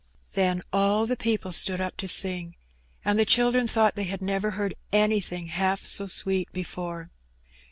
[0.33, 2.55] Then all the people stood up to sing,
[3.05, 7.11] and the children thought they had never heard anything half so sweet before.